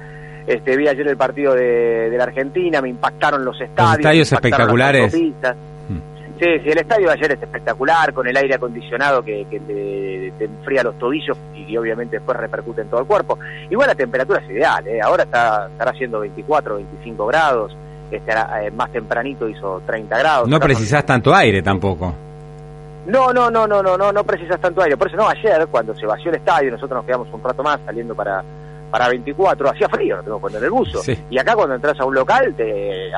este, 0.48 0.77
vi 0.77 0.88
ayer 0.88 1.05
el 1.05 1.17
partido 1.17 1.53
de, 1.53 2.15
la 2.17 2.24
Argentina, 2.24 2.81
me 2.81 2.88
impactaron 2.88 3.43
los 3.43 3.60
estadios. 3.60 3.89
Los 3.89 4.00
estadios 4.00 4.31
espectaculares. 4.31 5.13
Hmm. 5.13 5.98
Sí, 6.39 6.45
sí, 6.63 6.69
el 6.69 6.77
estadio 6.77 7.07
de 7.07 7.12
ayer 7.12 7.31
es 7.34 7.43
espectacular, 7.43 8.13
con 8.13 8.25
el 8.25 8.38
aire 8.38 8.55
acondicionado 8.55 9.22
que, 9.22 9.45
te, 9.50 10.45
enfría 10.45 10.81
los 10.84 10.98
tobillos 10.98 11.38
y 11.53 11.65
que 11.65 11.77
obviamente 11.77 12.15
después 12.15 12.38
repercute 12.38 12.84
en 12.84 12.88
todo 12.88 13.01
el 13.01 13.07
cuerpo. 13.07 13.38
Igual 13.69 13.89
la 13.89 13.95
temperatura 13.95 14.39
es 14.39 14.50
ideal, 14.50 14.88
¿eh? 14.88 15.01
ahora 15.01 15.24
está, 15.24 15.67
estará 15.69 15.91
haciendo 15.91 16.22
24, 16.22 16.77
25 16.77 17.25
grados, 17.27 17.75
este, 18.10 18.31
eh, 18.31 18.72
más 18.72 18.89
tempranito 18.93 19.50
hizo 19.50 19.81
30 19.86 20.17
grados. 20.17 20.48
No 20.48 20.57
precisás 20.62 21.05
tanto 21.05 21.36
aire 21.36 21.62
tampoco. 21.62 22.15
No, 23.05 23.31
no, 23.31 23.51
no, 23.51 23.67
no, 23.67 23.83
no, 23.83 23.97
no, 23.97 24.12
no 24.12 24.24
precisas 24.24 24.59
tanto 24.59 24.81
aire. 24.81 24.97
Por 24.97 25.07
eso 25.07 25.17
no, 25.17 25.27
ayer, 25.27 25.67
cuando 25.67 25.93
se 25.95 26.05
vació 26.05 26.31
el 26.31 26.38
estadio, 26.38 26.71
nosotros 26.71 26.97
nos 26.97 27.05
quedamos 27.05 27.27
un 27.31 27.43
rato 27.43 27.62
más 27.62 27.79
saliendo 27.85 28.15
para, 28.15 28.43
para 28.89 29.09
24, 29.09 29.69
hacía 29.69 29.89
frío, 29.89 30.17
no 30.17 30.24
tengo 30.24 30.39
cuando 30.39 30.57
en 30.57 30.65
el 30.65 30.71
buzo. 30.71 31.01
Y 31.29 31.38
acá 31.38 31.53
cuando 31.53 31.75
entras 31.75 32.00
a 32.00 32.05
un 32.05 32.15
local, 32.15 32.53
te, 32.55 33.12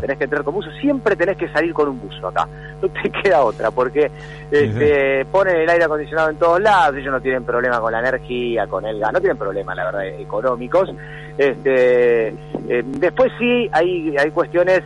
tenés 0.00 0.18
que 0.18 0.24
entrar 0.24 0.44
con 0.44 0.54
buzo, 0.54 0.70
siempre 0.80 1.16
tenés 1.16 1.36
que 1.36 1.48
salir 1.48 1.72
con 1.72 1.88
un 1.88 2.00
buzo 2.00 2.28
acá. 2.28 2.46
No 2.82 2.88
te 2.88 3.10
queda 3.22 3.42
otra, 3.42 3.70
porque 3.70 4.10
este, 4.50 5.24
ponen 5.26 5.56
el 5.56 5.70
aire 5.70 5.84
acondicionado 5.84 6.30
en 6.30 6.36
todos 6.36 6.60
lados, 6.60 6.96
ellos 6.96 7.12
no 7.12 7.20
tienen 7.20 7.44
problema 7.44 7.80
con 7.80 7.92
la 7.92 8.00
energía, 8.00 8.66
con 8.66 8.84
el 8.84 8.98
gas, 8.98 9.12
no 9.12 9.20
tienen 9.20 9.38
problemas, 9.38 9.76
la 9.76 9.84
verdad, 9.84 10.06
económicos. 10.06 10.90
Este, 11.38 12.28
eh, 12.28 12.82
después 12.84 13.32
sí, 13.38 13.70
hay, 13.72 14.16
hay 14.18 14.30
cuestiones 14.32 14.82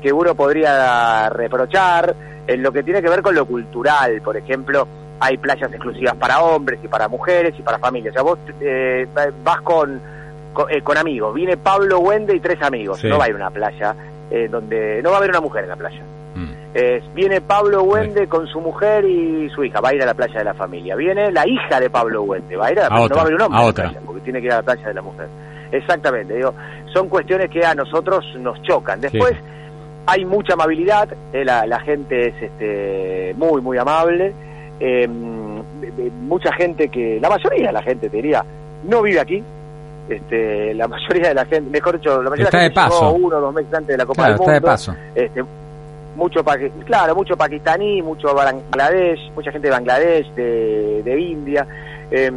que 0.00 0.12
uno 0.12 0.34
podría 0.34 1.28
reprochar, 1.30 2.14
en 2.46 2.62
lo 2.62 2.72
que 2.72 2.82
tiene 2.82 3.02
que 3.02 3.08
ver 3.08 3.22
con 3.22 3.34
lo 3.34 3.46
cultural, 3.46 4.22
por 4.22 4.36
ejemplo, 4.36 4.88
hay 5.20 5.36
playas 5.36 5.70
exclusivas 5.70 6.14
para 6.16 6.40
hombres 6.40 6.80
y 6.82 6.88
para 6.88 7.08
mujeres 7.08 7.54
y 7.58 7.62
para 7.62 7.78
familias. 7.78 8.12
O 8.12 8.14
sea, 8.14 8.22
vos 8.22 8.38
eh, 8.60 9.06
vas 9.44 9.60
con, 9.60 10.00
eh, 10.70 10.80
con, 10.82 10.96
amigos, 10.96 11.34
viene 11.34 11.56
Pablo 11.56 12.00
Wende 12.00 12.34
y 12.34 12.40
tres 12.40 12.60
amigos, 12.62 13.04
no 13.04 13.18
va 13.18 13.24
a 13.24 13.28
ir 13.28 13.34
a 13.34 13.36
una 13.36 13.50
playa 13.50 13.94
eh, 14.30 14.48
donde 14.50 15.02
no 15.02 15.10
va 15.10 15.16
a 15.16 15.18
haber 15.18 15.30
una 15.30 15.40
mujer 15.40 15.64
en 15.64 15.70
la 15.70 15.76
playa. 15.76 16.02
Mm. 16.34 17.14
viene 17.14 17.40
Pablo 17.40 17.82
Wende 17.82 18.28
con 18.28 18.46
su 18.46 18.60
mujer 18.60 19.04
y 19.04 19.50
su 19.50 19.64
hija, 19.64 19.80
va 19.80 19.88
a 19.88 19.94
ir 19.94 20.02
a 20.02 20.06
la 20.06 20.14
playa 20.14 20.38
de 20.38 20.44
la 20.44 20.54
familia. 20.54 20.94
Viene 20.94 21.32
la 21.32 21.46
hija 21.46 21.80
de 21.80 21.90
Pablo 21.90 22.22
Wende, 22.22 22.56
va 22.56 22.66
a 22.66 22.72
ir 22.72 22.78
a 22.78 22.82
la 22.84 22.88
playa, 22.88 23.08
no 23.08 23.14
va 23.14 23.20
a 23.20 23.24
haber 23.24 23.34
un 23.34 23.42
hombre 23.42 23.60
en 23.60 23.66
la 23.66 23.72
playa, 23.72 24.00
porque 24.06 24.20
tiene 24.20 24.40
que 24.40 24.46
ir 24.46 24.52
a 24.52 24.56
la 24.56 24.62
playa 24.62 24.86
de 24.86 24.94
la 24.94 25.02
mujer. 25.02 25.28
Exactamente, 25.72 26.34
digo, 26.34 26.54
son 26.94 27.08
cuestiones 27.08 27.50
que 27.50 27.64
a 27.66 27.74
nosotros 27.74 28.24
nos 28.38 28.62
chocan. 28.62 29.00
Después 29.00 29.34
hay 30.08 30.24
mucha 30.24 30.54
amabilidad, 30.54 31.06
eh, 31.34 31.44
la, 31.44 31.80
gente 31.80 32.28
es 32.28 32.42
este, 32.42 33.34
muy, 33.36 33.60
muy 33.60 33.76
amable. 33.76 34.32
Em, 34.80 35.62
mucha 36.22 36.50
gente 36.54 36.88
que, 36.88 37.18
la 37.20 37.28
mayoría 37.28 37.66
de 37.66 37.72
la 37.74 37.82
gente, 37.82 38.08
te 38.08 38.16
diría, 38.16 38.42
no 38.84 39.02
vive 39.02 39.20
aquí. 39.20 39.44
Este, 40.08 40.72
la 40.72 40.88
mayoría 40.88 41.28
de 41.28 41.34
la 41.34 41.44
gente, 41.44 41.70
mejor 41.70 41.98
dicho, 41.98 42.22
la 42.22 42.30
mayoría 42.30 42.46
está 42.46 42.56
de 42.56 42.64
la 42.64 42.70
gente 42.70 42.74
paso. 42.74 43.12
uno 43.12 43.36
o 43.36 43.40
dos 43.40 43.54
meses 43.54 43.74
antes 43.74 43.88
de 43.88 43.98
la 43.98 44.06
Copa 44.06 44.22
del 44.22 44.38
Mundo. 44.38 44.44
Está 44.44 44.54
de 44.54 44.60
paso. 44.62 44.96
Este, 45.14 45.44
mucho 46.16 46.42
claro, 46.86 47.14
mucho 47.14 47.36
pakistaní, 47.36 48.00
mucho 48.00 48.34
Bangladesh, 48.34 49.30
mucha 49.36 49.52
gente 49.52 49.68
de 49.68 49.74
Bangladesh, 49.74 50.32
de, 50.34 51.02
de 51.04 51.20
India. 51.20 51.66
Eh, 52.10 52.32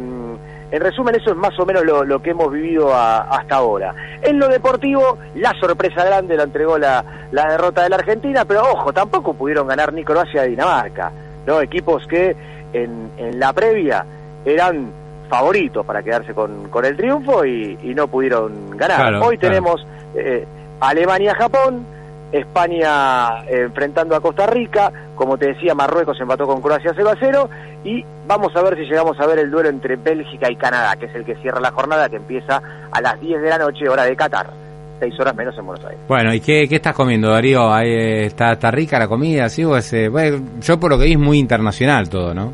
en 0.72 0.80
resumen, 0.80 1.14
eso 1.14 1.30
es 1.30 1.36
más 1.36 1.56
o 1.60 1.66
menos 1.66 1.84
lo, 1.84 2.22
que 2.22 2.30
hemos 2.30 2.50
vivido 2.50 2.94
hasta 2.94 3.56
ahora. 3.56 3.94
En 4.22 4.38
lo 4.38 4.48
deportivo, 4.48 5.18
la 5.34 5.52
sorpresa 5.60 6.02
grande 6.02 6.34
la 6.34 6.44
entregó 6.44 6.78
la, 6.78 7.04
derrota 7.30 7.82
de 7.82 7.90
la 7.90 7.96
Argentina, 7.96 8.46
pero 8.46 8.62
ojo, 8.62 8.90
tampoco 8.90 9.34
pudieron 9.34 9.66
ganar 9.66 9.92
ni 9.92 10.02
Croacia 10.02 10.44
ni 10.44 10.52
Dinamarca, 10.52 11.12
¿no? 11.46 11.60
Equipos 11.60 12.06
que 12.06 12.34
en, 12.72 13.10
la 13.38 13.52
previa 13.52 14.06
eran 14.46 14.90
favoritos 15.28 15.84
para 15.84 16.02
quedarse 16.02 16.32
con, 16.32 16.70
el 16.82 16.96
triunfo 16.96 17.44
y, 17.44 17.76
no 17.94 18.08
pudieron 18.08 18.70
ganar. 18.74 19.16
Hoy 19.16 19.36
tenemos 19.36 19.86
eh, 20.14 20.46
Alemania-Japón, 20.80 21.84
España 22.32 23.44
eh, 23.44 23.62
enfrentando 23.66 24.16
a 24.16 24.20
Costa 24.20 24.46
Rica, 24.46 24.90
como 25.14 25.36
te 25.36 25.48
decía, 25.48 25.74
Marruecos 25.74 26.18
empató 26.20 26.46
con 26.46 26.62
Croacia 26.62 26.92
0 26.96 27.10
a 27.10 27.16
0 27.20 27.50
y 27.84 28.04
vamos 28.26 28.54
a 28.56 28.62
ver 28.62 28.76
si 28.76 28.84
llegamos 28.84 29.18
a 29.20 29.26
ver 29.26 29.38
el 29.38 29.50
duelo 29.50 29.68
entre 29.68 29.96
Bélgica 29.96 30.50
y 30.50 30.56
Canadá, 30.56 30.96
que 30.96 31.06
es 31.06 31.14
el 31.14 31.24
que 31.24 31.36
cierra 31.36 31.60
la 31.60 31.70
jornada 31.70 32.08
que 32.08 32.16
empieza 32.16 32.60
a 32.90 33.00
las 33.00 33.20
10 33.20 33.42
de 33.42 33.48
la 33.48 33.58
noche, 33.58 33.88
hora 33.88 34.04
de 34.04 34.16
Qatar. 34.16 34.50
Seis 34.98 35.18
horas 35.18 35.34
menos 35.34 35.58
en 35.58 35.66
Buenos 35.66 35.84
Aires. 35.84 36.00
Bueno, 36.06 36.32
¿y 36.32 36.40
qué, 36.40 36.62
estás 36.70 36.94
comiendo, 36.94 37.28
Darío? 37.30 37.72
Ahí 37.72 37.92
está, 38.24 38.52
está 38.52 38.70
rica 38.70 39.00
la 39.00 39.08
comida? 39.08 39.48
¿sí? 39.48 39.62
yo 39.62 40.80
por 40.80 40.90
lo 40.90 40.98
que 40.98 41.04
vi 41.06 41.12
es 41.12 41.18
muy 41.18 41.38
internacional 41.38 42.08
todo, 42.08 42.32
¿no? 42.32 42.52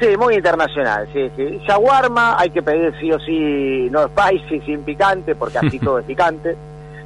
Sí, 0.00 0.16
muy 0.16 0.34
internacional, 0.34 1.08
sí, 1.12 1.30
sí. 1.36 1.60
Shawarma 1.66 2.36
hay 2.38 2.50
que 2.50 2.62
pedir 2.62 2.92
sí 3.00 3.12
o 3.12 3.18
sí, 3.20 3.88
no 3.90 4.08
spicy, 4.08 4.60
sin 4.60 4.82
picante, 4.82 5.34
porque 5.34 5.58
así 5.58 5.78
todo 5.80 5.98
es 5.98 6.04
picante. 6.04 6.56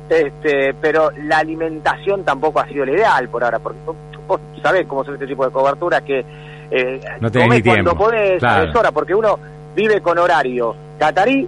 Este, 0.08 0.74
pero 0.80 1.10
la 1.24 1.38
alimentación 1.38 2.24
tampoco 2.24 2.60
ha 2.60 2.66
sido 2.66 2.86
la 2.86 2.92
ideal 2.92 3.28
por 3.28 3.44
ahora, 3.44 3.58
porque 3.58 3.78
vos 4.26 4.40
sabés 4.62 4.86
cómo 4.86 5.04
son 5.04 5.14
este 5.14 5.26
tipo 5.26 5.44
de 5.44 5.50
coberturas 5.50 6.02
que 6.02 6.24
eh, 6.70 7.00
no 7.20 7.30
tenés 7.30 7.62
cuando 7.62 7.94
podés, 7.94 8.42
hora, 8.42 8.90
porque 8.92 9.14
uno 9.14 9.38
vive 9.74 10.00
con 10.00 10.18
horario 10.18 10.74
catarí, 10.98 11.46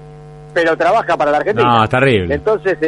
pero 0.53 0.77
trabaja 0.77 1.17
para 1.17 1.31
la 1.31 1.39
Argentina. 1.39 1.81
No, 1.81 1.89
terrible. 1.89 2.35
Entonces 2.35 2.79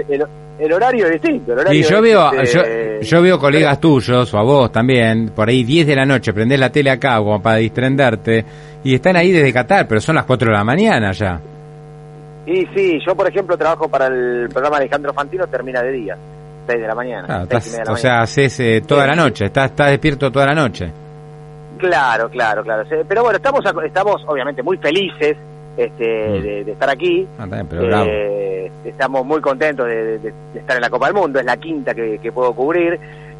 el, 0.58 0.72
horario 0.72 1.06
es 1.06 1.20
distinto. 1.20 1.54
y 1.72 1.82
yo 1.82 2.00
veo, 2.00 2.30
yo, 2.44 2.62
yo 3.00 3.22
veo 3.22 3.38
colegas 3.38 3.80
tuyos, 3.80 4.32
o 4.32 4.38
a 4.38 4.42
vos 4.42 4.70
también, 4.70 5.30
por 5.34 5.48
ahí 5.48 5.64
10 5.64 5.86
de 5.86 5.96
la 5.96 6.04
noche, 6.04 6.32
prendés 6.32 6.60
la 6.60 6.70
tele 6.70 6.90
acá 6.90 7.16
como 7.18 7.42
para 7.42 7.56
distrenderte, 7.56 8.44
y 8.84 8.94
están 8.94 9.16
ahí 9.16 9.32
desde 9.32 9.52
Qatar, 9.52 9.88
pero 9.88 10.00
son 10.00 10.14
las 10.16 10.24
4 10.24 10.50
de 10.50 10.56
la 10.56 10.64
mañana 10.64 11.12
ya. 11.12 11.40
Y 12.46 12.66
sí, 12.74 12.98
yo 13.06 13.14
por 13.14 13.28
ejemplo 13.28 13.56
trabajo 13.56 13.88
para 13.88 14.06
el 14.08 14.48
programa 14.48 14.76
Alejandro 14.78 15.12
Fantino, 15.12 15.46
termina 15.46 15.80
de 15.82 15.92
día, 15.92 16.16
6 16.66 16.80
de 16.80 16.86
la 16.88 16.94
mañana. 16.94 17.26
Ah, 17.28 17.42
estás- 17.44 17.72
de 17.78 17.84
la 17.84 17.92
o 17.92 17.96
sea, 17.96 18.20
haces 18.22 18.58
eh, 18.60 18.82
toda 18.86 19.02
Sí. 19.04 19.08
la 19.10 19.14
noche, 19.16 19.44
estás, 19.46 19.66
estás 19.70 19.90
despierto 19.90 20.30
toda 20.32 20.46
la 20.46 20.54
noche. 20.54 20.90
Claro, 21.78 22.28
claro, 22.30 22.62
claro. 22.62 22.84
Pero 23.08 23.22
bueno, 23.22 23.36
estamos, 23.36 23.60
estamos 23.84 24.22
obviamente 24.26 24.62
muy 24.62 24.76
felices 24.78 25.36
este, 25.76 26.28
Mm. 26.28 26.42
de, 26.42 26.64
de 26.64 26.72
estar 26.72 26.90
aquí. 26.90 27.26
Ah, 27.38 27.46
bien, 27.46 27.66
pero. 27.66 28.04
Eh, 28.04 28.70
estamos 28.84 29.24
muy 29.24 29.40
contentos 29.40 29.86
de, 29.86 30.18
de- 30.18 30.32
de 30.52 30.60
estar 30.60 30.76
en 30.76 30.82
la 30.82 30.90
Copa 30.90 31.06
del 31.06 31.14
Mundo, 31.14 31.38
es 31.40 31.44
la 31.46 31.56
quinta 31.56 31.94
que, 31.94 32.18
que 32.18 32.30
puedo 32.32 32.52
cubrir. 32.54 32.98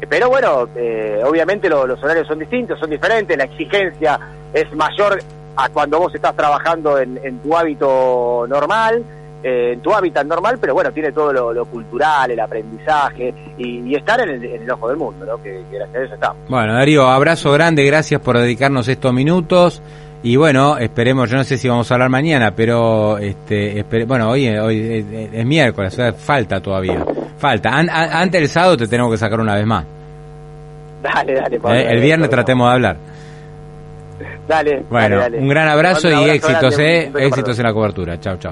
Pero 0.09 0.29
bueno, 0.29 0.67
eh, 0.75 1.21
obviamente 1.25 1.69
lo- 1.69 1.85
los 1.87 2.01
horarios 2.03 2.27
son 2.27 2.39
distintos, 2.39 2.79
son 2.79 2.89
diferentes, 2.89 3.37
la 3.37 3.43
exigencia 3.45 4.19
es 4.53 4.65
mayor 4.75 5.19
a 5.55 5.69
cuando 5.69 5.99
vos 5.99 6.13
estás 6.15 6.35
trabajando 6.35 6.97
en, 6.99 7.19
en 7.23 7.39
tu 7.39 7.55
hábito 7.55 8.45
normal, 8.47 9.03
eh, 9.43 9.73
en 9.73 9.81
tu 9.81 9.93
hábitat 9.93 10.25
normal, 10.25 10.57
pero 10.59 10.73
bueno, 10.73 10.91
tiene 10.91 11.11
todo 11.11 11.33
lo, 11.33 11.53
lo 11.53 11.65
cultural, 11.65 12.31
el 12.31 12.39
aprendizaje 12.39 13.33
y, 13.57 13.79
y 13.89 13.95
estar 13.95 14.19
en 14.21 14.29
el, 14.29 14.43
en 14.43 14.61
el 14.63 14.71
ojo 14.71 14.87
del 14.87 14.97
mundo, 14.97 15.25
¿no? 15.25 15.37
que, 15.43 15.63
que 15.69 15.77
gracias 15.77 15.95
a 15.95 16.05
eso 16.05 16.13
estamos. 16.15 16.37
Bueno, 16.49 16.73
Darío, 16.73 17.07
abrazo 17.07 17.51
grande, 17.51 17.83
gracias 17.85 18.21
por 18.21 18.37
dedicarnos 18.37 18.87
estos 18.87 19.13
minutos. 19.13 19.81
Y 20.25 20.37
bueno, 20.37 20.77
esperemos, 20.77 21.29
yo 21.29 21.35
no 21.35 21.43
sé 21.43 21.57
si 21.57 21.67
vamos 21.67 21.91
a 21.91 21.95
hablar 21.95 22.09
mañana, 22.09 22.51
pero 22.55 23.17
este, 23.17 23.83
espere- 23.83 24.07
bueno, 24.07 24.29
hoy, 24.29 24.47
hoy 24.47 25.05
es, 25.21 25.33
es 25.33 25.45
miércoles, 25.45 25.91
o 25.91 25.95
sea, 25.97 26.13
falta 26.13 26.61
todavía. 26.61 27.03
Falta. 27.37 27.71
An- 27.71 27.89
an- 27.89 28.09
antes 28.13 28.39
del 28.39 28.49
sábado 28.49 28.77
te 28.77 28.87
tenemos 28.87 29.11
que 29.11 29.17
sacar 29.17 29.41
una 29.41 29.55
vez 29.55 29.65
más. 29.65 29.83
Dale, 31.01 31.33
dale, 31.33 31.59
Pablo, 31.59 31.77
Eh, 31.77 31.87
el 31.91 31.99
viernes 32.01 32.29
tratemos 32.29 32.69
de 32.69 32.73
hablar. 32.73 32.97
Dale. 34.47 34.83
Bueno, 34.89 35.17
dale, 35.17 35.37
dale. 35.37 35.37
un 35.39 35.47
gran 35.47 35.67
abrazo 35.69 36.09
y 36.09 36.13
abrazo 36.13 36.29
éxitos, 36.29 36.79
eh, 36.79 37.11
éxitos 37.17 37.57
en 37.57 37.63
la 37.63 37.73
cobertura. 37.73 38.19
Chao, 38.19 38.37
chao. 38.37 38.51